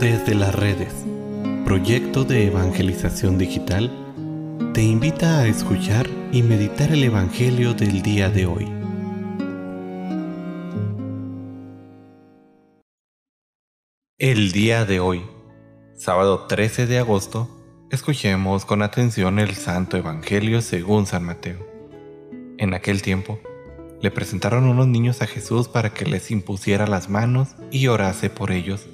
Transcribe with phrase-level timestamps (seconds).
[0.00, 0.92] Desde las redes,
[1.64, 3.92] proyecto de evangelización digital,
[4.74, 8.68] te invita a escuchar y meditar el Evangelio del día de hoy.
[14.18, 15.22] El día de hoy,
[15.94, 17.48] sábado 13 de agosto,
[17.92, 21.64] escuchemos con atención el Santo Evangelio según San Mateo.
[22.58, 23.38] En aquel tiempo,
[24.02, 28.50] le presentaron unos niños a Jesús para que les impusiera las manos y orase por
[28.50, 28.88] ellos.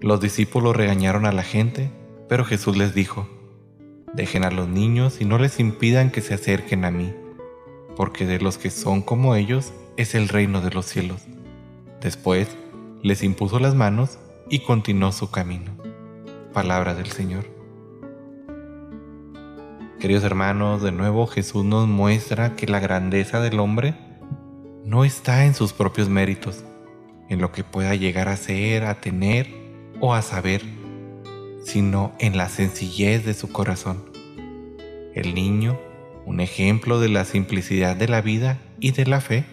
[0.00, 1.90] Los discípulos regañaron a la gente,
[2.28, 3.26] pero Jesús les dijo,
[4.12, 7.14] Dejen a los niños y no les impidan que se acerquen a mí,
[7.96, 11.22] porque de los que son como ellos es el reino de los cielos.
[12.00, 12.48] Después
[13.02, 14.18] les impuso las manos
[14.50, 15.72] y continuó su camino.
[16.52, 17.44] Palabra del Señor.
[19.98, 23.94] Queridos hermanos, de nuevo Jesús nos muestra que la grandeza del hombre
[24.84, 26.64] no está en sus propios méritos,
[27.30, 29.65] en lo que pueda llegar a ser, a tener
[30.00, 30.62] o a saber,
[31.64, 34.04] sino en la sencillez de su corazón.
[35.14, 35.78] El niño,
[36.24, 39.44] un ejemplo de la simplicidad de la vida y de la fe,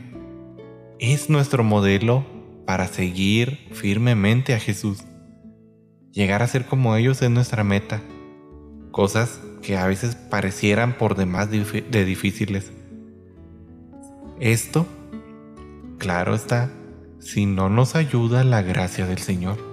[1.00, 2.26] es nuestro modelo
[2.66, 5.04] para seguir firmemente a Jesús.
[6.12, 8.02] Llegar a ser como ellos es nuestra meta,
[8.92, 12.72] cosas que a veces parecieran por demás de difíciles.
[14.40, 14.86] Esto,
[15.98, 16.70] claro está,
[17.20, 19.73] si no nos ayuda la gracia del Señor.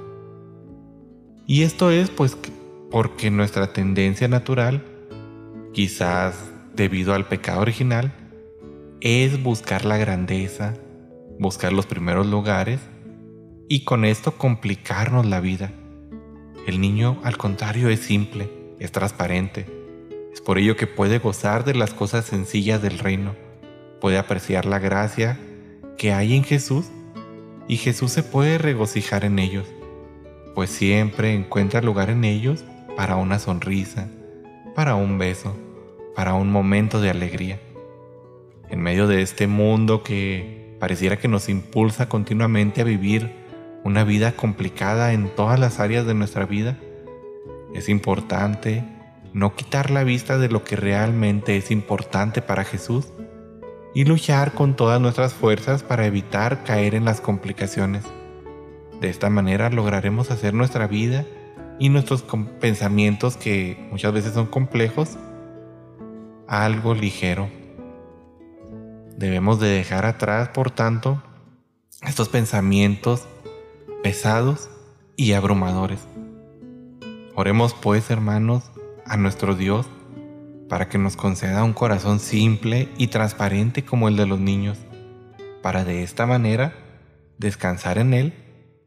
[1.51, 2.39] Y esto es pues
[2.93, 4.85] porque nuestra tendencia natural,
[5.73, 8.13] quizás debido al pecado original,
[9.01, 10.75] es buscar la grandeza,
[11.41, 12.79] buscar los primeros lugares
[13.67, 15.73] y con esto complicarnos la vida.
[16.69, 18.49] El niño, al contrario, es simple,
[18.79, 19.67] es transparente.
[20.33, 23.35] Es por ello que puede gozar de las cosas sencillas del reino,
[24.01, 25.37] puede apreciar la gracia
[25.99, 26.93] que hay en Jesús
[27.67, 29.67] y Jesús se puede regocijar en ellos
[30.61, 34.09] pues siempre encuentra lugar en ellos para una sonrisa,
[34.75, 35.57] para un beso,
[36.15, 37.59] para un momento de alegría.
[38.69, 43.33] En medio de este mundo que pareciera que nos impulsa continuamente a vivir
[43.85, 46.77] una vida complicada en todas las áreas de nuestra vida,
[47.75, 48.85] es importante
[49.33, 53.15] no quitar la vista de lo que realmente es importante para Jesús
[53.95, 58.05] y luchar con todas nuestras fuerzas para evitar caer en las complicaciones.
[59.01, 61.25] De esta manera lograremos hacer nuestra vida
[61.79, 62.23] y nuestros
[62.61, 65.17] pensamientos que muchas veces son complejos
[66.47, 67.49] algo ligero.
[69.17, 71.23] Debemos de dejar atrás, por tanto,
[72.03, 73.27] estos pensamientos
[74.03, 74.69] pesados
[75.17, 76.01] y abrumadores.
[77.35, 78.71] Oremos pues, hermanos,
[79.07, 79.87] a nuestro Dios
[80.69, 84.79] para que nos conceda un corazón simple y transparente como el de los niños,
[85.63, 86.75] para de esta manera
[87.39, 88.35] descansar en Él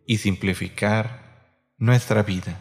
[0.05, 1.23] y simplificar
[1.77, 2.59] nuestra vida.